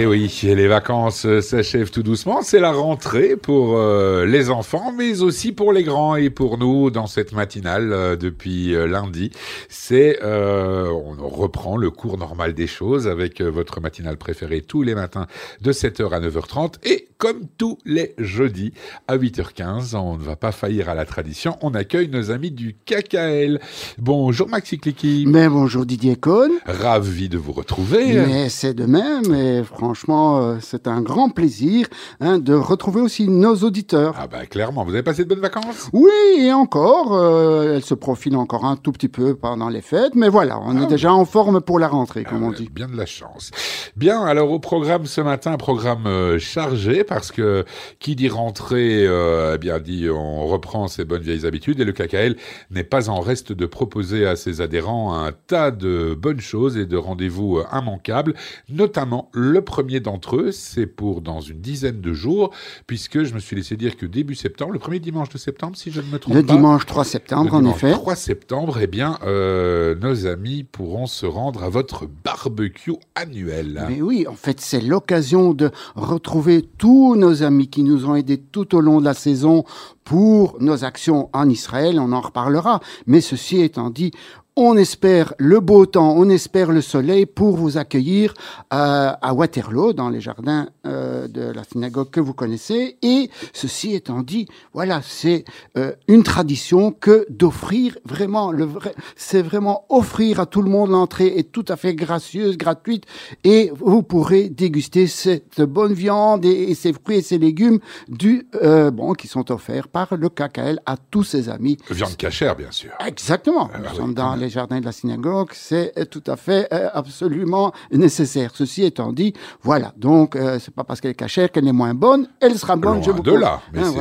Et 0.00 0.06
oui, 0.06 0.40
les 0.44 0.66
vacances 0.66 1.26
s'achèvent 1.42 1.90
tout 1.90 2.02
doucement. 2.02 2.40
C'est 2.40 2.58
la 2.58 2.72
rentrée 2.72 3.36
pour 3.36 3.76
euh, 3.76 4.24
les 4.24 4.48
enfants, 4.48 4.94
mais 4.96 5.20
aussi 5.20 5.52
pour 5.52 5.74
les 5.74 5.82
grands 5.82 6.16
et 6.16 6.30
pour 6.30 6.56
nous 6.56 6.90
dans 6.90 7.06
cette 7.06 7.32
matinale 7.32 7.92
euh, 7.92 8.16
depuis 8.16 8.74
euh, 8.74 8.86
lundi. 8.86 9.30
C'est 9.68 10.18
on 10.22 11.28
reprend 11.28 11.76
le 11.76 11.90
cours 11.90 12.16
normal 12.16 12.54
des 12.54 12.66
choses 12.66 13.08
avec 13.08 13.42
votre 13.42 13.82
matinale 13.82 14.16
préférée 14.16 14.62
tous 14.62 14.82
les 14.82 14.94
matins 14.94 15.26
de 15.60 15.70
7h 15.70 16.10
à 16.14 16.20
9h30 16.20 16.76
et 16.82 17.09
comme 17.20 17.42
tous 17.58 17.76
les 17.84 18.14
jeudis 18.16 18.72
à 19.06 19.18
8h15, 19.18 19.94
on 19.94 20.16
ne 20.16 20.22
va 20.22 20.36
pas 20.36 20.52
faillir 20.52 20.88
à 20.88 20.94
la 20.94 21.04
tradition. 21.04 21.58
On 21.60 21.74
accueille 21.74 22.08
nos 22.08 22.30
amis 22.30 22.50
du 22.50 22.74
KKL. 22.86 23.60
Bonjour 23.98 24.48
Maxi 24.48 24.78
Clicky. 24.78 25.26
Mais 25.28 25.46
bonjour 25.50 25.84
Didier 25.84 26.16
Cohn. 26.16 26.50
Ravi 26.64 27.28
de 27.28 27.36
vous 27.36 27.52
retrouver. 27.52 28.14
Mais 28.14 28.48
c'est 28.48 28.72
de 28.72 28.86
même 28.86 29.34
et 29.34 29.62
franchement, 29.62 30.40
euh, 30.40 30.56
c'est 30.62 30.88
un 30.88 31.02
grand 31.02 31.28
plaisir 31.28 31.88
hein, 32.20 32.38
de 32.38 32.54
retrouver 32.54 33.02
aussi 33.02 33.28
nos 33.28 33.54
auditeurs. 33.56 34.14
Ah 34.18 34.26
bah 34.26 34.46
clairement, 34.46 34.82
vous 34.84 34.94
avez 34.94 35.02
passé 35.02 35.24
de 35.24 35.28
bonnes 35.28 35.40
vacances? 35.40 35.90
Oui, 35.92 36.10
et 36.38 36.54
encore, 36.54 37.12
euh, 37.12 37.74
elle 37.76 37.84
se 37.84 37.92
profile 37.92 38.34
encore 38.34 38.64
un 38.64 38.76
tout 38.76 38.92
petit 38.92 39.10
peu 39.10 39.34
pendant 39.34 39.68
les 39.68 39.82
fêtes, 39.82 40.14
mais 40.14 40.30
voilà, 40.30 40.58
on 40.64 40.80
est 40.80 40.84
ah 40.84 40.86
déjà 40.86 41.12
en 41.12 41.26
forme 41.26 41.60
pour 41.60 41.78
la 41.78 41.88
rentrée, 41.88 42.24
comme 42.24 42.44
ah 42.44 42.46
on 42.46 42.52
dit. 42.52 42.70
Bien 42.72 42.88
de 42.88 42.96
la 42.96 43.04
chance. 43.04 43.50
Bien, 43.94 44.22
alors 44.22 44.50
au 44.50 44.58
programme 44.58 45.04
ce 45.04 45.20
matin, 45.20 45.52
un 45.52 45.58
programme 45.58 46.06
euh, 46.06 46.38
chargé 46.38 47.04
parce 47.10 47.32
que 47.32 47.64
qui 47.98 48.14
dit 48.14 48.28
rentrée, 48.28 49.04
euh, 49.04 49.56
eh 49.56 49.58
bien 49.58 49.80
dit 49.80 50.08
on 50.08 50.46
reprend 50.46 50.86
ses 50.86 51.04
bonnes 51.04 51.22
vieilles 51.22 51.44
habitudes 51.44 51.80
et 51.80 51.84
le 51.84 51.92
KKL 51.92 52.36
n'est 52.70 52.84
pas 52.84 53.10
en 53.10 53.18
reste 53.18 53.52
de 53.52 53.66
proposer 53.66 54.26
à 54.26 54.36
ses 54.36 54.60
adhérents 54.60 55.18
un 55.18 55.32
tas 55.32 55.72
de 55.72 56.16
bonnes 56.16 56.40
choses 56.40 56.76
et 56.76 56.86
de 56.86 56.96
rendez-vous 56.96 57.58
euh, 57.58 57.66
immanquables, 57.76 58.34
notamment 58.68 59.28
le 59.32 59.60
premier 59.60 59.98
d'entre 59.98 60.36
eux, 60.36 60.52
c'est 60.52 60.86
pour 60.86 61.20
dans 61.20 61.40
une 61.40 61.60
dizaine 61.60 62.00
de 62.00 62.12
jours, 62.12 62.52
puisque 62.86 63.24
je 63.24 63.34
me 63.34 63.40
suis 63.40 63.56
laissé 63.56 63.76
dire 63.76 63.96
que 63.96 64.06
début 64.06 64.36
septembre, 64.36 64.72
le 64.72 64.78
premier 64.78 65.00
dimanche 65.00 65.30
de 65.30 65.38
septembre, 65.38 65.76
si 65.76 65.90
je 65.90 66.00
ne 66.00 66.06
me 66.06 66.18
trompe 66.20 66.34
pas. 66.34 66.40
Le 66.40 66.46
dimanche 66.46 66.86
3 66.86 67.04
septembre, 67.04 67.54
en 67.54 67.64
effet. 67.66 67.90
3 67.90 68.14
septembre, 68.14 68.78
eh 68.80 68.86
bien, 68.86 69.18
euh, 69.24 69.96
nos 69.96 70.26
amis 70.26 70.62
pourront 70.62 71.06
se 71.06 71.26
rendre 71.26 71.64
à 71.64 71.68
votre 71.68 72.06
barbecue 72.24 72.94
annuel. 73.16 73.84
Mais 73.88 74.00
oui, 74.00 74.26
en 74.28 74.34
fait, 74.34 74.60
c'est 74.60 74.80
l'occasion 74.80 75.54
de 75.54 75.70
retrouver 75.96 76.62
tout 77.00 77.16
nos 77.16 77.42
amis 77.42 77.68
qui 77.68 77.82
nous 77.82 78.04
ont 78.04 78.14
aidés 78.14 78.36
tout 78.36 78.74
au 78.76 78.82
long 78.82 79.00
de 79.00 79.06
la 79.06 79.14
saison 79.14 79.64
pour 80.10 80.56
nos 80.58 80.84
actions 80.84 81.30
en 81.32 81.48
Israël, 81.48 82.00
on 82.00 82.10
en 82.10 82.20
reparlera. 82.20 82.80
Mais 83.06 83.20
ceci 83.20 83.60
étant 83.60 83.90
dit, 83.90 84.10
on 84.56 84.76
espère 84.76 85.32
le 85.38 85.60
beau 85.60 85.86
temps, 85.86 86.14
on 86.16 86.28
espère 86.28 86.72
le 86.72 86.82
soleil 86.82 87.24
pour 87.24 87.56
vous 87.56 87.78
accueillir 87.78 88.34
euh, 88.74 89.12
à 89.20 89.32
Waterloo, 89.32 89.92
dans 89.92 90.10
les 90.10 90.20
jardins 90.20 90.68
euh, 90.86 91.28
de 91.28 91.40
la 91.40 91.64
synagogue 91.64 92.10
que 92.10 92.20
vous 92.20 92.34
connaissez. 92.34 92.98
Et 93.00 93.30
ceci 93.52 93.94
étant 93.94 94.22
dit, 94.22 94.48
voilà, 94.74 95.00
c'est 95.02 95.44
euh, 95.78 95.92
une 96.08 96.24
tradition 96.24 96.92
que 96.92 97.26
d'offrir 97.30 97.96
vraiment 98.04 98.52
le 98.52 98.64
vrai, 98.64 98.94
c'est 99.16 99.42
vraiment 99.42 99.86
offrir 99.88 100.40
à 100.40 100.46
tout 100.46 100.62
le 100.62 100.70
monde 100.70 100.90
l'entrée 100.90 101.38
est 101.38 101.52
tout 101.52 101.64
à 101.68 101.76
fait 101.76 101.94
gracieuse, 101.94 102.58
gratuite, 102.58 103.04
et 103.44 103.72
vous 103.78 104.02
pourrez 104.02 104.48
déguster 104.48 105.06
cette 105.06 105.62
bonne 105.62 105.92
viande 105.92 106.44
et, 106.44 106.74
ces 106.74 106.92
fruits 106.92 107.18
et 107.18 107.22
ces 107.22 107.38
légumes 107.38 107.78
du 108.08 108.46
bon 108.92 109.14
qui 109.14 109.28
sont 109.28 109.50
offerts 109.50 109.88
le 110.12 110.28
KKL 110.28 110.80
à 110.86 110.96
tous 110.96 111.24
ses 111.24 111.48
amis. 111.48 111.78
Viande 111.90 112.16
cachère, 112.16 112.56
bien 112.56 112.70
sûr. 112.70 112.90
Exactement. 113.06 113.70
Ah 113.72 113.78
Nous 113.78 113.96
sommes 113.96 114.14
dans 114.14 114.34
les 114.34 114.48
jardins 114.48 114.80
de 114.80 114.84
la 114.84 114.92
synagogue, 114.92 115.50
c'est 115.52 116.08
tout 116.10 116.22
à 116.26 116.36
fait 116.36 116.68
euh, 116.72 116.88
absolument 116.92 117.72
nécessaire. 117.92 118.52
Ceci 118.54 118.84
étant 118.84 119.12
dit, 119.12 119.34
voilà. 119.62 119.92
Donc, 119.96 120.36
euh, 120.36 120.58
c'est 120.58 120.74
pas 120.74 120.84
parce 120.84 121.00
qu'elle 121.00 121.12
est 121.12 121.14
cachère 121.14 121.50
qu'elle 121.50 121.68
est 121.68 121.72
moins 121.72 121.94
bonne. 121.94 122.28
Elle 122.40 122.58
sera 122.58 122.76
bonne, 122.76 123.02
je 123.02 123.10
vous 123.10 123.22
de 123.22 123.32
là. 123.32 123.60
Mais 123.72 123.80
hein, 123.80 123.92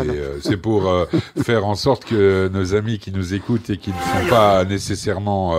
c'est 0.41 0.53
euh, 0.53 0.57
pour 0.57 0.91
faire 1.43 1.65
en 1.65 1.75
sorte 1.75 2.05
que 2.05 2.49
nos 2.51 2.75
amis 2.75 2.99
qui 2.99 3.11
nous 3.11 3.33
écoutent 3.33 3.69
et 3.69 3.77
qui 3.77 3.91
ne 3.91 3.95
sont 3.95 4.29
pas 4.29 4.65
nécessairement, 4.65 5.55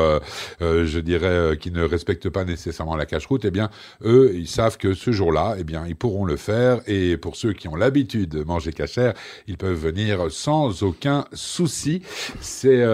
je 0.61 0.99
dirais, 1.01 1.57
qui 1.59 1.71
ne 1.71 1.83
respectent 1.83 2.31
pas 2.31 2.45
nécessairement 2.45 2.97
la 2.97 3.07
cache-route, 3.07 3.45
eh 3.45 3.51
bien, 3.51 3.71
eux, 4.05 4.33
ils 4.35 4.49
savent 4.49 4.77
que 4.77 4.95
ce 4.95 5.11
jour-là, 5.13 5.57
eh 5.59 5.65
bien, 5.65 5.85
ils 5.87 5.97
pourront 5.97 6.25
le 6.25 6.37
faire. 6.37 6.81
Et 6.87 7.17
pour 7.17 7.37
ceux 7.37 7.53
qui 7.53 7.69
ont 7.69 7.77
l'habitude 7.77 8.31
de 8.31 8.43
manger 8.43 8.73
cachère, 8.73 9.15
ils 9.47 9.57
peuvent 9.57 9.79
venir 9.79 10.30
sans 10.31 10.83
aucun 10.83 11.25
souci. 11.33 12.03
C'est 12.41 12.85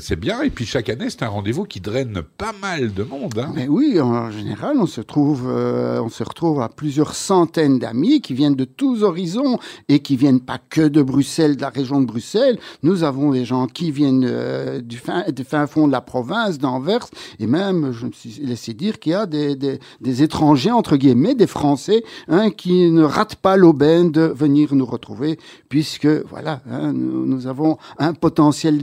c'est 0.00 0.18
bien. 0.18 0.42
Et 0.42 0.50
puis 0.50 0.66
chaque 0.66 0.88
année, 0.88 1.10
c'est 1.10 1.22
un 1.22 1.28
rendez-vous 1.28 1.64
qui 1.64 1.80
draine 1.80 2.22
pas 2.36 2.52
mal 2.60 2.92
de 2.92 3.02
monde. 3.02 3.38
Hein. 3.38 3.52
Mais 3.54 3.68
oui, 3.68 4.00
en 4.00 4.30
général, 4.30 4.76
on 4.78 4.86
se, 4.86 5.00
trouve, 5.00 5.48
euh, 5.48 6.00
on 6.00 6.08
se 6.08 6.22
retrouve 6.22 6.60
à 6.60 6.68
plusieurs 6.68 7.14
centaines 7.14 7.78
d'amis 7.78 8.20
qui 8.20 8.34
viennent 8.34 8.54
de 8.54 8.64
tous 8.64 9.02
horizons 9.02 9.58
et 9.88 10.00
qui 10.00 10.16
viennent 10.16 10.40
pas 10.40 10.58
que 10.58 10.88
de 10.88 11.02
Bruxelles, 11.02 11.56
de 11.56 11.62
la 11.62 11.70
région 11.70 12.00
de 12.00 12.06
Bruxelles. 12.06 12.58
Nous 12.82 13.04
avons 13.04 13.30
des 13.30 13.44
gens 13.44 13.66
qui 13.66 13.90
viennent 13.90 14.26
euh, 14.26 14.80
du, 14.80 14.98
fin, 14.98 15.24
du 15.30 15.44
fin 15.44 15.66
fond 15.66 15.86
de 15.86 15.92
la 15.92 16.00
province, 16.00 16.58
d'Anvers, 16.58 17.06
et 17.38 17.46
même, 17.46 17.92
je 17.92 18.06
me 18.06 18.12
suis 18.12 18.40
laissé 18.42 18.74
dire 18.74 18.98
qu'il 18.98 19.12
y 19.12 19.14
a 19.14 19.26
des, 19.26 19.56
des, 19.56 20.22
étrangers, 20.22 20.70
entre 20.70 20.96
guillemets, 20.96 21.34
des 21.34 21.46
Français, 21.46 22.04
hein, 22.28 22.50
qui 22.50 22.90
ne 22.90 23.02
ratent 23.02 23.36
pas 23.36 23.56
l'aubaine 23.56 24.10
de 24.10 24.22
venir 24.22 24.74
nous 24.74 24.86
retrouver, 24.86 25.38
puisque, 25.68 26.06
voilà, 26.06 26.59
hein, 26.70 26.92
nous, 26.92 27.26
nous, 27.26 27.46
avons 27.46 27.78
un 27.98 28.14
potentiel 28.14 28.80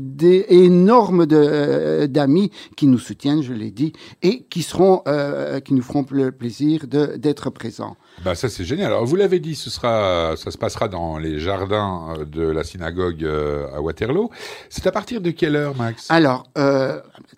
énorme 0.50 1.26
euh, 1.32 2.08
d'amis 2.08 2.52
qui 2.76 2.88
nous 2.88 3.00
soutiennent, 3.00 3.42
je 3.42 3.54
l'ai 3.54 3.72
dit, 3.72 3.94
et 4.22 4.44
qui 4.50 4.64
seront, 4.64 5.02
euh, 5.08 5.60
qui 5.60 5.74
nous 5.74 5.82
feront 5.82 6.06
le 6.12 6.32
plaisir 6.32 6.88
d'être 6.88 7.50
présents. 7.50 7.96
Bah 8.26 8.34
ça 8.34 8.50
c'est 8.50 8.64
génial. 8.64 8.88
Alors 8.88 9.06
vous 9.06 9.16
l'avez 9.16 9.40
dit, 9.40 9.54
ce 9.54 9.70
sera, 9.70 10.36
ça 10.38 10.50
se 10.50 10.58
passera 10.58 10.88
dans 10.88 11.18
les 11.18 11.40
jardins 11.40 12.16
euh, 12.18 12.26
de 12.26 12.42
la 12.42 12.64
synagogue 12.64 13.26
à 13.74 13.82
Waterloo. 13.82 14.30
C'est 14.70 14.88
à 14.88 14.92
partir 14.92 15.22
de 15.22 15.32
quelle 15.32 15.56
heure, 15.56 15.76
Max? 15.76 16.08
Alors 16.10 16.46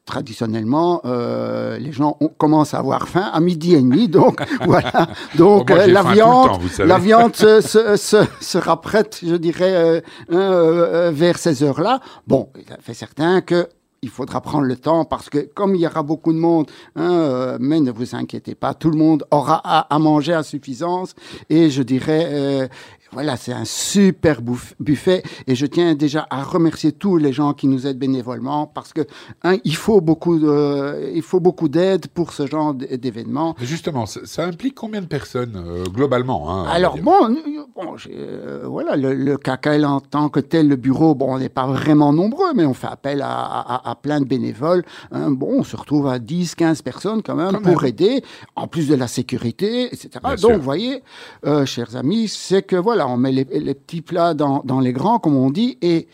traditionnellement, 0.06 1.02
les 1.06 1.92
gens 1.92 2.18
commencent 2.38 2.74
à 2.74 2.80
avoir 2.80 3.08
faim 3.08 3.30
à 3.34 3.40
midi 3.40 3.76
et 3.76 3.82
demi, 3.82 4.08
donc 4.08 4.42
voilà. 4.66 5.10
Donc 5.36 5.70
la 5.70 6.04
viande, 6.04 6.52
la 6.80 6.98
viande 7.10 7.36
sera 7.36 8.82
prête, 8.82 9.20
je 9.26 9.36
dirais, 9.36 10.04
vers 10.30 11.38
ces 11.38 11.64
heures-là. 11.64 12.00
Bon, 12.28 12.50
il 12.56 12.66
fait 12.82 12.94
certain 12.94 13.42
que 13.42 13.68
il 14.02 14.10
faudra 14.10 14.42
prendre 14.42 14.66
le 14.66 14.76
temps 14.76 15.06
parce 15.06 15.30
que 15.30 15.40
comme 15.40 15.76
il 15.76 15.82
y 15.82 15.88
aura 15.88 16.04
beaucoup 16.04 16.34
de 16.34 16.38
monde, 16.38 16.70
hein, 16.96 17.12
euh, 17.12 17.58
mais 17.60 17.80
ne 17.80 17.92
vous 17.92 18.16
inquiétez 18.16 18.56
pas, 18.56 18.74
tout 18.74 18.90
le 18.90 18.98
monde 18.98 19.26
aura 19.32 19.58
à, 19.58 20.00
manger 20.00 20.34
à 20.34 20.44
suffisance. 20.44 21.16
Et 21.50 21.70
je 21.70 21.84
dirais, 21.84 22.28
euh, 22.32 22.68
voilà, 23.12 23.38
c'est 23.38 23.54
un 23.54 23.66
super 23.66 24.42
buffet 24.80 25.24
et 25.48 25.56
je 25.56 25.66
tiens 25.66 25.96
déjà 25.96 26.28
à 26.30 26.44
remercier 26.44 26.92
tous 26.92 27.18
les 27.18 27.34
gens 27.34 27.54
qui 27.54 27.68
nous 27.68 27.88
aident 27.88 27.98
bénévolement 27.98 28.68
parce 28.68 28.94
que 28.94 29.02
hein, 29.44 29.58
il 29.64 29.76
faut 29.76 30.00
beaucoup 30.00 30.38
de, 30.38 31.12
il 31.14 31.24
faut 31.24 31.40
beaucoup 31.40 31.70
d'aide 31.70 32.08
pour 32.08 32.34
ce 32.34 32.46
genre 32.46 32.74
d'événements. 32.74 33.56
Justement, 33.62 34.06
ça, 34.06 34.46
implique 34.46 34.76
combien 34.76 35.02
de 35.02 35.08
personnes 35.08 35.56
euh, 35.56 35.84
globalement 35.86 36.52
hein, 36.52 36.66
Alors 36.70 36.98
bon, 36.98 37.36
bon 37.80 37.96
euh, 38.10 38.62
voilà, 38.66 38.96
le, 38.96 39.14
le, 39.14 39.38
KKL 39.38 39.86
en 39.86 40.00
tant 40.00 40.30
que 40.30 40.40
tel, 40.40 40.68
le 40.68 40.76
bureau, 40.76 41.16
bon, 41.16 41.36
on 41.36 41.40
n'est 41.40 41.50
pas 41.50 41.68
vraiment 41.68 42.14
nombreux, 42.14 42.54
mais 42.54 42.66
on 42.66 42.74
fait 42.74 42.88
appel 42.88 43.22
à, 43.22 43.30
à, 43.30 43.90
à 43.90 43.96
plein 43.96 44.20
de 44.20 44.26
bénévoles. 44.26 44.84
Hein, 45.12 45.32
bon, 45.32 45.60
on 45.60 45.64
se 45.64 45.76
retrouve 45.76 46.08
à 46.08 46.20
10, 46.20 46.56
15 46.56 46.82
personnes 46.82 47.22
quand 47.22 47.36
même 47.36 47.62
pour 47.62 47.84
aider, 47.86 48.24
en 48.56 48.68
plus 48.68 48.88
de 48.88 48.96
la 48.96 49.08
sécurité, 49.08 49.86
etc. 49.86 50.10
Donc, 50.42 50.54
vous 50.54 50.62
voyez, 50.62 51.04
euh, 51.46 51.66
chers 51.66 51.96
amis, 51.96 52.28
c'est 52.28 52.64
que 52.64 52.76
voilà 52.76 53.08
on 53.08 53.18
met 53.18 53.32
les, 53.32 53.46
petits 53.46 54.02
plats 54.02 54.34
dans, 54.34 54.80
les 54.80 54.94
grands, 54.94 55.20
comme 55.20 55.36
on 55.36 55.50
dit, 55.50 55.78
et, 55.82 56.08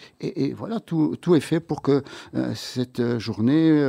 voilà, 0.57 0.79
tout, 0.79 1.17
est 1.35 1.39
fait 1.39 1.59
pour 1.59 1.81
que 1.81 2.03
euh, 2.35 2.51
cette 2.55 3.19
journée 3.19 3.81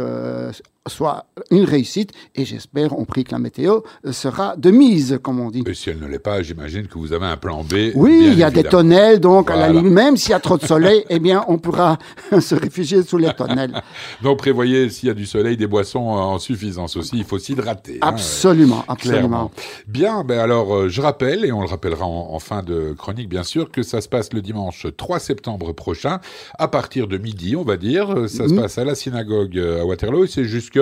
soit 0.88 1.26
une 1.50 1.64
réussite 1.64 2.12
et 2.34 2.44
j'espère, 2.44 2.98
on 2.98 3.04
prie 3.04 3.24
que 3.24 3.32
la 3.32 3.38
météo 3.38 3.80
sera 4.10 4.56
de 4.56 4.70
mise, 4.70 5.18
comme 5.22 5.40
on 5.40 5.50
dit. 5.50 5.62
Et 5.66 5.74
si 5.74 5.90
elle 5.90 5.98
ne 5.98 6.06
l'est 6.06 6.18
pas, 6.18 6.42
j'imagine 6.42 6.86
que 6.86 6.98
vous 6.98 7.12
avez 7.12 7.26
un 7.26 7.36
plan 7.36 7.64
Oui, 7.94 8.28
il 8.32 8.38
y 8.38 8.42
a 8.42 8.50
des 8.50 8.64
tonnelles, 8.64 9.20
donc 9.20 9.50
à 9.50 9.56
la 9.56 9.68
limite, 9.68 9.92
même 9.92 10.16
s'il 10.16 10.32
y 10.32 10.34
a 10.34 10.40
trop 10.40 10.58
de 10.58 10.66
soleil, 10.66 11.04
eh 11.08 11.18
bien, 11.18 11.44
on 11.48 11.58
pourra 11.58 11.98
se 12.40 12.54
réfugier 12.54 13.02
sous 13.02 13.18
les 13.18 13.32
tonnelles. 13.32 13.82
donc 14.22 14.38
prévoyez, 14.38 14.90
s'il 14.90 15.08
y 15.08 15.10
a 15.10 15.14
du 15.14 15.26
soleil, 15.26 15.56
des 15.56 15.66
boissons 15.66 16.00
en 16.00 16.38
suffisance 16.38 16.96
aussi. 16.96 17.16
Il 17.18 17.24
faut 17.24 17.38
s'hydrater. 17.38 17.98
Hein, 18.02 18.08
absolument, 18.08 18.84
absolument. 18.88 19.50
Bien, 19.86 20.24
ben 20.24 20.38
alors, 20.38 20.74
euh, 20.74 20.88
je 20.88 21.00
rappelle, 21.00 21.44
et 21.44 21.52
on 21.52 21.60
le 21.60 21.68
rappellera 21.68 22.04
en, 22.06 22.38
fin 22.38 22.62
de 22.62 22.94
chronique, 22.96 23.28
bien 23.28 23.42
sûr, 23.42 23.70
que 23.70 23.82
ça 23.82 24.00
se 24.00 24.08
passe 24.08 24.32
le 24.32 24.42
dimanche 24.42 24.86
3 24.96 25.18
septembre 25.18 25.72
prochain, 25.72 26.20
à 26.58 26.68
partir 26.68 27.06
de 27.06 27.18
midi, 27.18 27.56
on 27.56 27.64
va 27.64 27.76
dire. 27.76 28.28
Ça 28.28 28.48
se 28.48 28.54
passe 28.54 28.78
à 28.78 28.84
la 28.84 28.94
synagogue 28.94 29.56
euh, 29.56 29.82
à 29.82 29.84
Waterloo, 29.84 30.24
et 30.24 30.28
c'est 30.28 30.44
jusque 30.44 30.56
jusque 30.56 30.78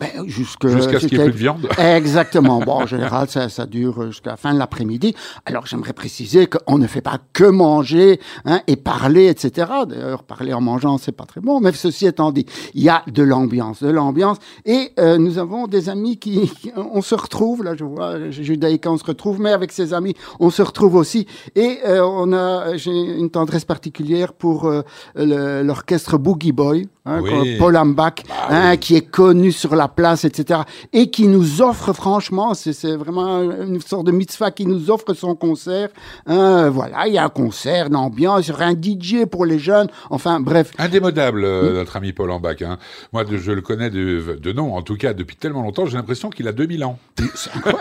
Ben, 0.00 0.28
jusque- 0.28 0.66
jusqu'à 0.68 1.00
ce 1.00 1.06
qu'il 1.06 1.18
n'y 1.18 1.24
ait 1.24 1.26
plus 1.28 1.32
de 1.32 1.38
viande. 1.38 1.68
Exactement. 1.78 2.60
Bon, 2.60 2.72
en 2.72 2.86
général, 2.86 3.28
ça, 3.28 3.48
ça 3.48 3.66
dure 3.66 4.06
jusqu'à 4.06 4.30
la 4.30 4.36
fin 4.36 4.52
de 4.52 4.58
l'après-midi. 4.58 5.14
Alors, 5.46 5.66
j'aimerais 5.66 5.92
préciser 5.92 6.21
qu'on 6.46 6.78
ne 6.78 6.86
fait 6.86 7.00
pas 7.00 7.18
que 7.32 7.44
manger 7.44 8.20
hein, 8.44 8.60
et 8.66 8.76
parler, 8.76 9.26
etc. 9.28 9.70
D'ailleurs, 9.88 10.22
parler 10.22 10.52
en 10.52 10.60
mangeant, 10.60 10.98
c'est 10.98 11.12
pas 11.12 11.24
très 11.24 11.40
bon. 11.40 11.60
Mais 11.60 11.72
ceci 11.72 12.06
étant 12.06 12.32
dit, 12.32 12.46
il 12.74 12.82
y 12.82 12.88
a 12.88 13.02
de 13.06 13.22
l'ambiance, 13.22 13.82
de 13.82 13.90
l'ambiance. 13.90 14.38
Et 14.64 14.92
euh, 14.98 15.18
nous 15.18 15.38
avons 15.38 15.66
des 15.66 15.88
amis 15.88 16.18
qui, 16.18 16.52
on 16.76 17.02
se 17.02 17.14
retrouve. 17.14 17.62
Là, 17.64 17.74
je 17.76 17.84
vois, 17.84 18.30
Judaïka, 18.30 18.90
on 18.90 18.98
se 18.98 19.04
retrouve, 19.04 19.40
mais 19.40 19.52
avec 19.52 19.72
ses 19.72 19.94
amis, 19.94 20.14
on 20.40 20.50
se 20.50 20.62
retrouve 20.62 20.96
aussi. 20.96 21.26
Et 21.54 21.78
euh, 21.86 22.04
on 22.04 22.32
a, 22.32 22.76
j'ai 22.76 22.92
une 22.92 23.30
tendresse 23.30 23.64
particulière 23.64 24.32
pour 24.32 24.66
euh, 24.66 24.82
l'orchestre 25.16 26.18
Boogie 26.18 26.52
Boy, 26.52 26.88
hein, 27.04 27.20
Oui. 27.22 27.56
Paul 27.58 27.76
Ambach, 27.76 28.22
hein, 28.48 28.76
qui 28.76 28.96
est 28.96 29.08
connu 29.10 29.52
sur 29.52 29.74
la 29.74 29.88
place, 29.88 30.24
etc. 30.24 30.60
Et 30.92 31.10
qui 31.10 31.26
nous 31.26 31.62
offre, 31.62 31.92
franchement, 31.92 32.54
c'est 32.54 32.96
vraiment 32.96 33.40
une 33.40 33.80
sorte 33.80 34.06
de 34.06 34.12
mitzvah 34.12 34.50
qui 34.50 34.66
nous 34.66 34.90
offre 34.90 35.14
son 35.14 35.34
concert. 35.34 35.88
Hein, 36.26 36.70
voilà, 36.70 37.06
il 37.06 37.14
y 37.14 37.18
a 37.18 37.24
un 37.24 37.28
concert, 37.28 37.88
il 37.90 38.22
y 38.22 38.50
aura 38.50 38.64
un 38.64 38.72
DJ 38.74 39.24
pour 39.30 39.44
les 39.44 39.58
jeunes. 39.58 39.88
Enfin, 40.10 40.40
bref. 40.40 40.72
Indémodable, 40.78 41.44
euh, 41.44 41.72
notre 41.74 41.96
ami 41.96 42.12
Paul 42.12 42.30
Ambach. 42.30 42.62
Hein. 42.62 42.78
Moi, 43.12 43.24
de- 43.24 43.36
je 43.38 43.52
le 43.52 43.60
connais 43.62 43.90
de, 43.90 44.38
de 44.40 44.52
nom, 44.52 44.74
en 44.74 44.82
tout 44.82 44.96
cas, 44.96 45.12
depuis 45.14 45.36
tellement 45.36 45.62
longtemps, 45.62 45.86
j'ai 45.86 45.96
l'impression 45.96 46.30
qu'il 46.30 46.48
a 46.48 46.52
2000 46.52 46.84
ans. 46.84 46.98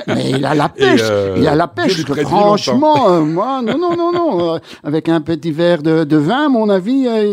Mais 0.08 0.32
il 0.32 0.46
a 0.46 0.54
la 0.56 0.70
pêche. 0.70 1.02
euh, 1.04 1.36
il 1.38 1.48
a 1.48 1.56
la 1.56 1.68
pêche. 1.68 2.04
que 2.06 2.14
franchement, 2.24 3.10
euh, 3.10 3.22
moi, 3.22 3.62
non, 3.62 3.78
non, 3.78 3.96
non, 3.96 4.12
non. 4.12 4.56
euh, 4.56 4.60
avec 4.84 5.10
un 5.10 5.22
petit 5.22 5.52
verre 5.52 5.82
de, 5.82 6.04
de 6.04 6.18
vin, 6.18 6.46
à 6.46 6.50
mon 6.50 6.70
avis, 6.70 7.08
euh, 7.08 7.24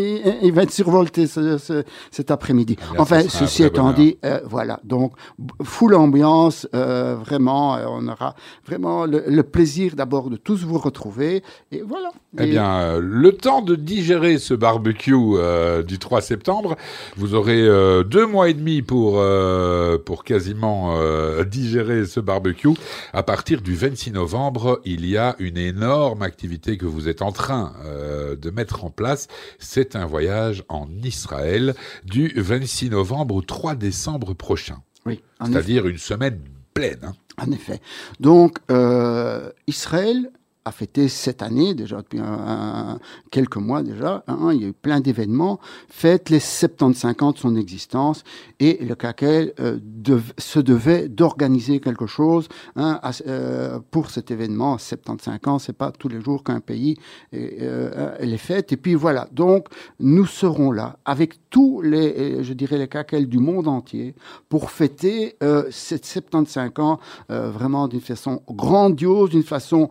il, 0.41 0.47
il 0.47 0.51
va 0.53 0.63
être 0.63 0.71
survolté 0.71 1.27
ce- 1.27 1.57
ce- 1.57 1.83
cet 2.11 2.31
après-midi. 2.31 2.77
Eh 2.95 2.99
enfin, 2.99 3.21
ceci 3.29 3.63
étant 3.63 3.91
dit, 3.91 4.17
euh, 4.25 4.39
voilà. 4.45 4.79
Donc, 4.83 5.13
full 5.63 5.95
ambiance, 5.95 6.67
euh, 6.75 7.15
vraiment. 7.23 7.75
euh, 7.75 7.85
on 7.89 8.07
aura 8.07 8.35
vraiment 8.65 9.05
le, 9.05 9.23
le 9.27 9.43
plaisir 9.43 9.93
d'abord 9.95 10.29
de 10.29 10.37
tous 10.37 10.63
vous 10.63 10.78
retrouver. 10.79 11.43
Et 11.71 11.81
voilà. 11.81 12.09
Eh 12.39 12.43
Et- 12.43 12.47
bien, 12.51 12.79
euh, 12.81 12.99
le 13.01 13.31
temps 13.33 13.61
de 13.61 13.75
digérer 13.75 14.37
ce 14.37 14.53
barbecue 14.53 15.13
euh, 15.15 15.83
du 15.83 15.99
3 15.99 16.21
septembre, 16.21 16.75
vous 17.17 17.33
aurez 17.35 17.61
euh, 17.61 18.03
deux 18.03 18.25
mois 18.25 18.49
et 18.49 18.53
demi 18.53 18.81
pour, 18.81 19.23
pour 20.05 20.23
quasiment 20.23 20.95
digérer 21.43 22.05
ce 22.05 22.19
barbecue. 22.19 22.69
À 23.13 23.23
partir 23.23 23.61
du 23.61 23.75
26 23.75 24.11
novembre, 24.11 24.81
il 24.85 25.05
y 25.05 25.17
a 25.17 25.35
une 25.39 25.57
énorme 25.57 26.21
activité 26.21 26.77
que 26.77 26.85
vous 26.85 27.07
êtes 27.07 27.21
en 27.21 27.31
train 27.31 27.73
de 28.41 28.49
mettre 28.49 28.83
en 28.85 28.89
place. 28.89 29.27
C'est 29.59 29.95
un 29.95 30.05
voyage 30.05 30.63
en 30.69 30.87
Israël 31.03 31.75
du 32.05 32.33
26 32.35 32.89
novembre 32.91 33.35
au 33.35 33.41
3 33.41 33.75
décembre 33.75 34.33
prochain. 34.33 34.77
oui. 35.05 35.21
C'est-à-dire 35.45 35.87
une 35.87 35.97
semaine 35.97 36.39
pleine. 36.73 36.99
hein. 37.03 37.13
En 37.41 37.51
effet. 37.51 37.79
Donc, 38.19 38.57
euh, 38.69 39.49
Israël 39.67 40.29
a 40.65 40.71
fêté 40.71 41.07
cette 41.07 41.41
année, 41.41 41.73
déjà 41.73 41.97
depuis 41.97 42.19
quelques 43.31 43.57
mois 43.57 43.81
déjà, 43.81 44.23
hein, 44.27 44.51
il 44.53 44.61
y 44.61 44.65
a 44.65 44.67
eu 44.69 44.73
plein 44.73 44.99
d'événements, 44.99 45.59
fête 45.87 46.29
les 46.29 46.39
75 46.39 47.15
ans 47.21 47.31
de 47.31 47.37
son 47.37 47.55
existence, 47.55 48.23
et 48.59 48.83
le 48.83 48.95
KKL 48.95 49.53
euh, 49.59 49.79
se 50.37 50.59
devait 50.59 51.07
d'organiser 51.07 51.79
quelque 51.79 52.07
chose 52.07 52.47
hein, 52.75 52.99
euh, 53.27 53.79
pour 53.91 54.09
cet 54.09 54.31
événement. 54.31 54.77
75 54.77 55.39
ans, 55.45 55.59
c'est 55.59 55.73
pas 55.73 55.91
tous 55.91 56.09
les 56.09 56.21
jours 56.21 56.43
qu'un 56.43 56.59
pays 56.59 56.97
euh, 57.33 58.15
les 58.19 58.37
fête. 58.37 58.71
Et 58.71 58.77
puis 58.77 58.95
voilà, 58.95 59.27
donc 59.31 59.67
nous 59.99 60.25
serons 60.25 60.71
là 60.71 60.97
avec 61.05 61.49
tous 61.49 61.81
les, 61.81 62.43
je 62.43 62.53
dirais, 62.53 62.77
les 62.77 62.87
KKL 62.87 63.27
du 63.27 63.39
monde 63.39 63.67
entier 63.67 64.15
pour 64.49 64.71
fêter 64.71 65.35
ces 65.71 65.97
75 65.97 66.71
ans 66.77 66.99
vraiment 67.27 67.87
d'une 67.87 68.01
façon 68.01 68.41
grandiose, 68.47 69.31
d'une 69.31 69.43
façon 69.43 69.89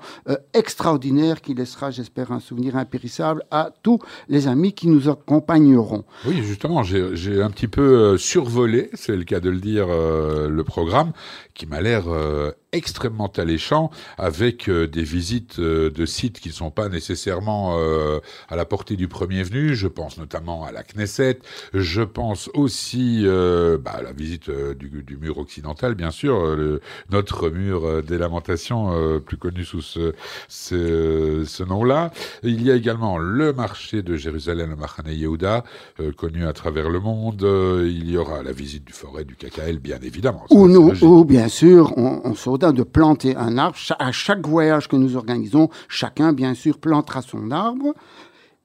extraordinaire 0.58 1.40
qui 1.40 1.54
laissera, 1.54 1.90
j'espère, 1.90 2.32
un 2.32 2.40
souvenir 2.40 2.76
impérissable 2.76 3.44
à 3.50 3.70
tous 3.82 4.00
les 4.28 4.48
amis 4.48 4.72
qui 4.72 4.88
nous 4.88 5.08
accompagneront. 5.08 6.04
Oui, 6.26 6.42
justement, 6.42 6.82
j'ai 6.82 7.40
un 7.40 7.50
petit 7.50 7.68
peu 7.68 7.82
euh, 7.82 8.18
survolé, 8.18 8.90
c'est 8.94 9.16
le 9.16 9.24
cas 9.24 9.40
de 9.40 9.50
le 9.50 9.60
dire, 9.60 9.86
euh, 9.88 10.48
le 10.48 10.64
programme, 10.64 11.12
qui 11.54 11.66
m'a 11.66 11.80
l'air 11.80 12.04
euh, 12.08 12.50
extrêmement 12.72 13.32
alléchant, 13.38 13.90
avec 14.18 14.68
euh, 14.68 14.86
des 14.86 15.02
visites 15.02 15.58
euh, 15.58 15.90
de 15.90 16.04
sites 16.04 16.38
qui 16.38 16.48
ne 16.48 16.52
sont 16.54 16.70
pas 16.70 16.88
nécessairement 16.90 17.76
euh, 17.78 18.18
à 18.50 18.56
la 18.56 18.66
portée 18.66 18.96
du 18.96 19.08
premier 19.08 19.42
venu. 19.42 19.74
Je 19.74 19.88
pense 19.88 20.18
notamment 20.18 20.64
à 20.64 20.72
la 20.72 20.82
Knesset, 20.82 21.38
je 21.72 22.02
pense 22.02 22.50
aussi 22.52 23.22
euh, 23.24 23.78
bah, 23.78 23.92
à 23.96 24.02
la 24.02 24.12
visite 24.12 24.50
euh, 24.50 24.74
du, 24.74 25.02
du 25.02 25.16
mur 25.16 25.38
occidental, 25.38 25.94
bien 25.94 26.10
sûr, 26.10 26.34
euh, 26.36 26.56
le- 26.56 26.80
notre 27.10 27.48
mur 27.48 27.86
euh, 27.86 28.02
des 28.02 28.18
lamentations, 28.18 28.92
euh, 28.92 29.18
plus 29.18 29.38
connu 29.38 29.64
sous 29.64 29.80
ce, 29.80 30.12
ce, 30.48 31.44
ce 31.46 31.62
nom-là. 31.62 32.10
Il 32.42 32.62
y 32.62 32.70
a 32.70 32.74
également 32.74 33.16
le 33.16 33.54
marché 33.54 34.02
de 34.02 34.14
Jérusalem, 34.16 34.70
le 34.70 34.76
Machane 34.76 35.06
Yehuda, 35.08 35.64
euh, 36.00 36.12
connu 36.12 36.46
à 36.46 36.52
travers 36.52 36.90
le 36.90 37.00
monde. 37.00 37.40
Il 37.86 38.10
y 38.10 38.18
aura 38.18 38.42
la 38.42 38.52
visite 38.52 38.84
du 38.84 38.92
forêt 38.92 39.24
du 39.24 39.36
KKL, 39.36 39.78
bien 39.78 39.98
évidemment. 40.02 40.44
Ou 40.50 40.68
nous, 40.68 40.92
ou 41.02 41.24
bien 41.24 41.48
sûr, 41.48 41.94
on, 41.96 42.20
on 42.24 42.34
se 42.34 42.48
de 42.58 42.82
planter 42.82 43.36
un 43.36 43.58
arbre. 43.58 43.76
À 43.98 44.12
chaque 44.12 44.46
voyage 44.46 44.88
que 44.88 44.96
nous 44.96 45.16
organisons, 45.16 45.68
chacun, 45.88 46.32
bien 46.32 46.54
sûr, 46.54 46.78
plantera 46.78 47.22
son 47.22 47.50
arbre. 47.50 47.94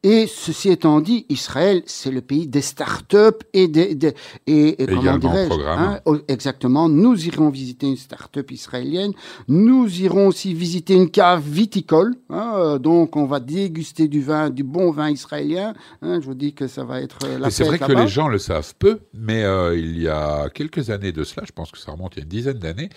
Et 0.03 0.27
ceci 0.27 0.69
étant 0.69 0.99
dit, 0.99 1.25
Israël, 1.29 1.81
c'est 1.85 2.11
le 2.11 2.19
pays 2.21 2.45
des 2.47 2.61
start-up 2.61 3.43
et 3.53 3.69
des, 3.69 3.95
des- 3.95 4.13
et, 4.47 4.83
et 4.83 4.85
comment 4.85 5.17
dirais-je, 5.17 5.47
programme. 5.49 5.99
hein, 6.05 6.19
exactement. 6.27 6.89
Nous 6.89 7.25
irons 7.25 7.49
visiter 7.49 7.87
une 7.87 7.95
start-up 7.95 8.51
israélienne. 8.51 9.13
Nous 9.47 10.01
irons 10.01 10.27
aussi 10.27 10.53
visiter 10.53 10.93
une 10.95 11.09
cave 11.09 11.43
viticole. 11.47 12.15
hein, 12.29 12.51
euh, 12.57 12.79
donc, 12.79 13.15
on 13.15 13.25
va 13.25 13.39
déguster 13.39 14.09
du 14.09 14.21
vin, 14.21 14.49
du 14.49 14.63
bon 14.63 14.91
vin 14.91 15.09
israélien. 15.09 15.73
hein. 16.01 16.19
je 16.19 16.25
vous 16.25 16.33
dis 16.35 16.53
que 16.53 16.67
ça 16.67 16.83
va 16.83 16.99
être 16.99 17.19
euh, 17.25 17.39
la 17.39 17.49
c'est 17.49 17.63
vrai 17.63 17.79
que 17.79 17.91
les 17.93 18.07
gens 18.09 18.27
le 18.27 18.39
savent 18.39 18.73
peu, 18.77 18.99
mais 19.13 19.43
euh, 19.43 19.77
il 19.77 20.01
y 20.01 20.09
a 20.09 20.49
quelques 20.49 20.89
années 20.89 21.13
de 21.13 21.23
cela, 21.23 21.43
je 21.47 21.53
pense 21.53 21.71
que 21.71 21.77
ça 21.77 21.93
remonte 21.93 22.15
il 22.15 22.19
y 22.19 22.21
a 22.21 22.23
une 22.23 22.29
dizaine 22.29 22.59
d'années, 22.59 22.89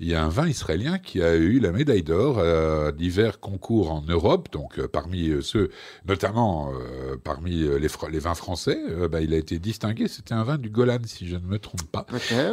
il 0.00 0.08
y 0.08 0.14
a 0.14 0.24
un 0.24 0.28
vin 0.30 0.48
israélien 0.48 0.96
qui 0.98 1.22
a 1.22 1.34
eu 1.34 1.58
la 1.58 1.72
médaille 1.72 2.02
d'or 2.04 2.38
à 2.38 2.90
divers 2.92 3.38
concours 3.38 3.90
en 3.92 4.02
Europe, 4.08 4.48
donc 4.50 4.78
euh, 4.78 4.88
parmi 4.88 5.30
ceux, 5.42 5.68
notamment 6.08 6.53
euh, 6.72 7.16
parmi 7.22 7.62
euh, 7.62 7.78
les, 7.78 8.18
vins 8.18 8.34
français, 8.34 8.78
euh, 8.88 9.08
bah, 9.08 9.20
il 9.20 9.32
a 9.34 9.36
été 9.36 9.58
distingué, 9.58 10.08
c'était 10.08 10.34
un 10.34 10.44
vin 10.44 10.58
du 10.58 10.70
Golan, 10.70 10.98
si 11.04 11.26
je 11.26 11.36
ne 11.36 11.46
me 11.46 11.58
trompe 11.58 11.82
pas. 11.90 12.06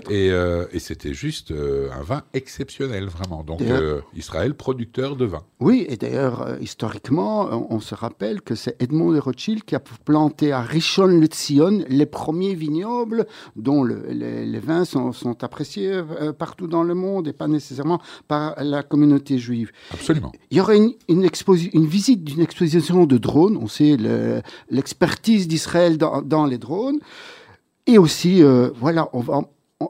Et, 0.10 0.28
et 0.28 0.80
c'était 0.80 1.14
juste 1.14 1.52
un 1.52 2.04
vin 2.04 2.24
exceptionnel, 2.34 3.06
vraiment. 3.08 3.44
Donc 3.44 3.62
Israël, 4.16 4.54
producteur 4.54 5.16
de 5.16 5.26
vin. 5.26 5.44
Oui, 5.60 5.86
et 5.90 5.98
d'ailleurs, 5.98 6.58
historiquement, 6.62 7.48
on, 7.52 7.76
on 7.76 7.80
se 7.80 7.96
rappelle 7.96 8.42
que 8.42 8.56
c'est 8.56 8.76
Edmond 8.82 9.12
de 9.14 9.20
Rothschild 9.20 9.64
qui 9.64 9.76
a 9.76 9.80
planté 9.80 10.52
à 10.52 10.62
Rishon-le-Tzion 10.62 11.86
les 11.88 12.06
premiers 12.06 12.54
vignobles 12.56 13.26
dont 13.56 13.84
le- 13.84 14.06
les, 14.10 14.46
les 14.46 14.60
vins 14.60 14.86
sont, 14.86 15.12
sont 15.12 15.44
appréciés 15.44 16.02
partout 16.38 16.68
dans 16.68 16.84
le 16.84 16.94
monde 16.94 17.28
et 17.28 17.34
pas 17.34 17.48
nécessairement 17.48 18.02
par 18.28 18.56
la 18.64 18.84
communauté 18.84 19.38
juive. 19.38 19.72
Absolument. 19.92 20.32
Il 20.50 20.58
y 20.58 20.62
aura 20.62 20.76
une, 20.76 20.94
une 21.08 21.86
visite 21.86 22.24
d'une 22.24 22.42
exposition 22.42 23.06
de 23.06 23.18
drones. 23.18 23.58
On 23.58 23.68
sait 23.68 23.91
le- 23.98 24.42
l'expertise 24.70 25.48
d'Israël 25.48 25.98
dans, 25.98 26.46
les 26.46 26.58
drones. 26.58 27.00
Et 27.88 27.98
aussi, 27.98 28.44
euh, 28.44 28.70
voilà, 28.80 29.10
on 29.14 29.20
va 29.22 29.42
on- 29.80 29.90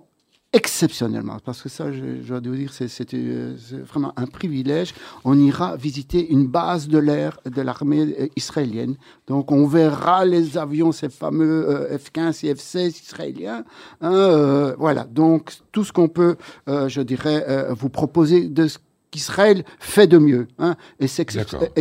exceptionnellement, 0.54 1.38
parce 1.46 1.62
que 1.62 1.70
ça, 1.70 1.92
je, 1.92 2.22
dois 2.28 2.40
vous 2.44 2.56
dire, 2.56 2.72
euh, 2.82 3.56
c'est 3.58 3.78
vraiment 3.82 4.12
un 4.18 4.26
privilège. 4.26 4.94
On 5.24 5.38
ira 5.40 5.78
visiter 5.78 6.30
une 6.30 6.48
base 6.48 6.88
de 6.90 6.98
l'air 6.98 7.40
de 7.46 7.62
l'armée 7.62 8.16
euh, 8.20 8.28
israélienne. 8.36 8.96
Donc, 9.28 9.52
on 9.52 9.66
verra 9.66 10.26
les 10.26 10.58
avions, 10.58 10.92
ces 10.92 11.10
fameux 11.10 11.70
euh, 11.70 11.98
F-15 11.98 12.46
et 12.46 12.54
F-16 12.54 13.02
israéliens. 13.02 13.64
hein, 14.02 14.74
voilà, 14.78 15.04
donc 15.06 15.54
tout 15.72 15.84
ce 15.84 15.92
qu'on 15.94 16.10
peut, 16.10 16.36
je 16.68 17.02
dirais, 17.02 17.68
vous 17.72 17.90
proposer 17.90 18.48
de 18.50 18.68
ce 18.68 18.78
qu'Israël 19.12 19.64
fait 19.80 20.08
de 20.08 20.18
mieux 20.18 20.48
hein, 20.58 20.76
et 21.00 21.08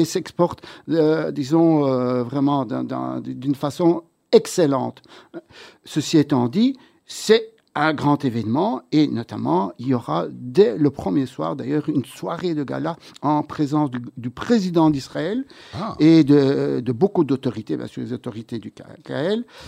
s'exporte, 0.04 0.62
euh, 0.90 1.30
disons, 1.30 1.86
euh, 1.86 2.22
vraiment 2.22 2.64
d'un- 2.64 2.84
d'un- 2.84 3.20
d'une 3.20 3.54
façon 3.54 4.02
excellente. 4.32 5.02
Ceci 5.84 6.18
étant 6.18 6.48
dit, 6.48 6.76
c'est 7.06 7.52
un 7.76 7.94
grand 7.94 8.24
événement 8.24 8.82
et 8.90 9.06
notamment 9.06 9.72
il 9.78 9.86
y 9.88 9.94
aura 9.94 10.26
dès 10.28 10.76
le 10.76 10.90
premier 10.90 11.24
soir 11.26 11.54
d'ailleurs 11.54 11.88
une 11.88 12.04
soirée 12.04 12.52
de 12.52 12.64
gala 12.64 12.96
en 13.22 13.44
présence 13.44 13.92
du, 13.92 14.00
du 14.16 14.28
président 14.28 14.90
d'Israël 14.90 15.44
Ah, 15.74 15.94
et 16.00 16.24
de, 16.24 16.80
de 16.80 16.92
beaucoup 16.92 17.22
d'autorités, 17.22 17.76
bien 17.76 17.86
sûr 17.86 18.02
les 18.02 18.12
autorités 18.12 18.58
du 18.58 18.72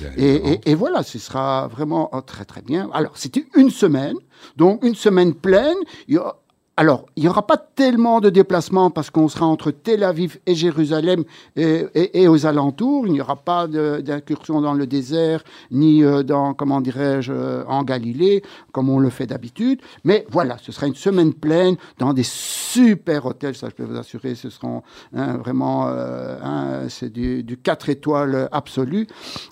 bien 0.01 0.13
Et, 0.17 0.35
évidemment. 0.35 0.53
et- 0.65 0.71
et 0.71 0.75
voilà, 0.75 1.05
ce 1.05 1.21
sera 1.21 1.69
vraiment 1.69 2.11
euh, 2.13 2.21
très 2.23 2.45
très 2.45 2.63
bien. 2.63 2.91
Alors 2.93 3.17
c'était 3.17 3.47
une 3.55 3.71
semaine, 3.71 4.17
donc 4.57 4.85
une 4.85 4.97
semaine 4.97 5.33
pleine. 5.33 5.79
Il 6.09 6.15
y 6.15 6.19
a- 6.19 6.35
alors, 6.79 7.05
il 7.17 7.23
n'y 7.23 7.29
aura 7.29 7.47
pas 7.47 7.59
tellement 7.59 8.21
de 8.21 8.31
déplacements 8.31 8.91
parce 8.91 9.11
qu'on 9.11 9.29
sera 9.29 9.45
entre 9.45 9.71
Tel 9.71 10.03
Aviv 10.03 10.39
et 10.47 10.55
Jérusalem 10.55 11.25
et, 11.55 12.27
aux 12.29 12.47
alentours. 12.47 13.07
Il 13.07 13.13
n'y 13.13 13.21
aura 13.21 13.37
pas 13.37 13.67
d'incursion 13.67 14.63
dans 14.63 14.73
le 14.73 14.87
désert 14.87 15.45
ni 15.71 16.03
euh, 16.03 16.23
dans, 16.23 16.55
comment 16.55 16.81
dirais-je, 16.81 17.31
euh, 17.31 17.63
en 17.67 17.83
Galilée, 17.83 18.43
comme 18.73 18.89
on 18.89 18.99
le 18.99 19.11
fait 19.11 19.27
d'habitude. 19.27 19.83
Mais 20.05 20.27
voilà, 20.31 20.57
ce 20.57 20.73
sera 20.73 20.87
une 20.87 20.95
semaine 20.95 21.35
pleine 21.35 21.77
dans 21.99 22.15
des 22.15 22.23
super 22.25 23.27
hôtels, 23.27 23.55
ça 23.55 23.69
je 23.69 23.75
peux 23.75 23.85
vous 23.85 23.99
assurer, 23.99 24.35
ce 24.35 24.49
seront 24.49 24.83
hein, 25.15 25.37
vraiment, 25.37 25.89
euh, 25.89 26.87
c'est 26.89 27.13
du, 27.13 27.43
du 27.43 27.59
4 27.59 27.91
étoiles 27.91 28.49
absolu. 28.51 29.07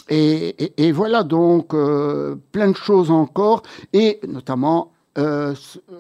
Et, 0.09 0.93
voilà 0.93 1.23
donc 1.23 1.75
plein 2.51 2.71
de 2.71 2.77
choses 2.77 3.11
encore, 3.11 3.63
et 3.93 4.21
notamment 4.27 4.91
euh, 5.21 5.55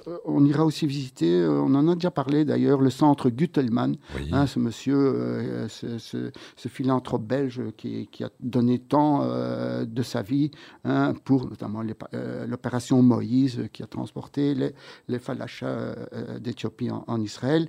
euh, 0.08 0.18
on 0.24 0.44
ira 0.44 0.64
aussi 0.64 0.86
visiter, 0.86 1.30
euh, 1.30 1.60
on 1.60 1.74
en 1.74 1.88
a 1.88 1.94
déjà 1.94 2.10
parlé 2.10 2.44
d'ailleurs, 2.44 2.80
le 2.80 2.90
centre 2.90 3.28
Gutelmann, 3.30 3.96
hein, 4.32 4.46
ce 4.46 4.58
monsieur, 4.58 5.68
ce, 5.68 6.30
philanthrope 6.68 7.22
belge 7.22 7.62
qui, 7.76 8.08
a 8.22 8.30
donné 8.40 8.78
tant 8.78 9.26
de 9.84 10.02
sa 10.02 10.22
vie 10.22 10.50
hein, 10.84 11.14
pour 11.24 11.48
notamment 11.48 11.82
l'opération 12.46 13.02
Moïse 13.02 13.68
qui 13.72 13.82
a 13.82 13.86
transporté 13.86 14.54
les, 14.54 14.72
les 15.08 15.18
falachas 15.18 15.94
d'Éthiopie 16.40 16.90
en, 16.90 17.20
Israël. 17.20 17.68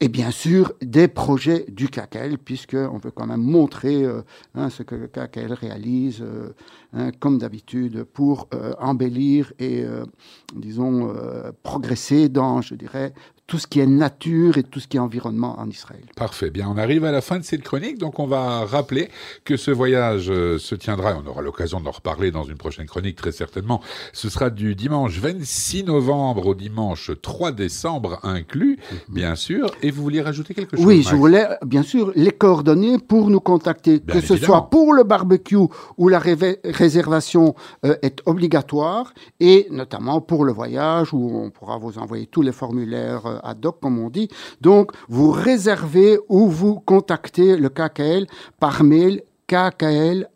Et 0.00 0.08
bien 0.08 0.30
sûr, 0.30 0.72
des 0.80 1.08
projets 1.08 1.66
du 1.68 1.88
KKL, 1.88 2.38
puisqu'on 2.38 2.98
veut 2.98 3.10
quand 3.10 3.26
même 3.26 3.42
montrer 3.42 4.06
hein, 4.54 4.70
ce 4.70 4.82
que 4.82 4.94
le 4.94 5.08
KKL 5.08 5.52
réalise, 5.52 6.24
comme 7.20 7.38
d'habitude, 7.38 8.04
pour 8.04 8.48
embellir 8.78 9.52
et, 9.58 9.84
disons, 10.54 10.85
euh, 10.92 11.52
progresser 11.62 12.28
dans, 12.28 12.60
je 12.60 12.74
dirais, 12.74 13.12
tout 13.46 13.58
ce 13.58 13.66
qui 13.66 13.80
est 13.80 13.86
nature 13.86 14.58
et 14.58 14.64
tout 14.64 14.80
ce 14.80 14.88
qui 14.88 14.96
est 14.96 15.00
environnement 15.00 15.58
en 15.58 15.68
Israël. 15.68 16.02
Parfait. 16.16 16.50
Bien, 16.50 16.68
on 16.68 16.76
arrive 16.76 17.04
à 17.04 17.12
la 17.12 17.20
fin 17.20 17.38
de 17.38 17.44
cette 17.44 17.62
chronique, 17.62 17.98
donc 17.98 18.18
on 18.18 18.26
va 18.26 18.64
rappeler 18.64 19.08
que 19.44 19.56
ce 19.56 19.70
voyage 19.70 20.30
euh, 20.30 20.58
se 20.58 20.74
tiendra, 20.74 21.16
on 21.22 21.28
aura 21.28 21.42
l'occasion 21.42 21.80
d'en 21.80 21.92
reparler 21.92 22.30
dans 22.32 22.42
une 22.42 22.56
prochaine 22.56 22.86
chronique 22.86 23.16
très 23.16 23.32
certainement. 23.32 23.80
Ce 24.12 24.28
sera 24.28 24.50
du 24.50 24.74
dimanche 24.74 25.18
26 25.18 25.84
novembre 25.84 26.46
au 26.46 26.54
dimanche 26.54 27.12
3 27.22 27.52
décembre 27.52 28.18
inclus, 28.24 28.78
mhm. 28.90 29.14
bien 29.14 29.36
sûr. 29.36 29.70
Et 29.82 29.90
vous 29.90 30.02
vouliez 30.02 30.22
rajouter 30.22 30.54
quelque 30.54 30.76
chose 30.76 30.84
Oui, 30.84 31.02
je 31.02 31.14
voulais 31.14 31.46
bien 31.64 31.82
sûr 31.82 32.12
les 32.16 32.32
coordonnées 32.32 32.98
pour 32.98 33.30
nous 33.30 33.40
contacter, 33.40 34.00
que 34.00 34.20
ce 34.20 34.36
soit 34.36 34.68
pour 34.70 34.92
le 34.92 35.04
barbecue 35.04 35.56
où 35.96 36.08
la 36.08 36.18
réservation 36.18 37.54
euh, 37.84 37.96
est 38.02 38.22
obligatoire 38.26 39.12
et 39.38 39.68
notamment 39.70 40.20
pour 40.20 40.44
le 40.44 40.52
voyage 40.52 41.12
où 41.12 41.38
on 41.38 41.50
pourra 41.50 41.78
vous 41.78 41.98
envoyer 41.98 42.26
tous 42.26 42.42
les 42.42 42.52
formulaires 42.52 43.26
euh, 43.26 43.35
ad 43.42 43.64
hoc, 43.64 43.80
comme 43.80 43.98
on 43.98 44.10
dit. 44.10 44.28
Donc, 44.60 44.92
vous 45.08 45.30
réservez 45.30 46.18
ou 46.28 46.48
vous 46.48 46.80
contactez 46.80 47.56
le 47.56 47.68
KKL 47.68 48.26
par 48.58 48.82
mail 48.84 49.22
kkl.skynet.be. 49.46 50.26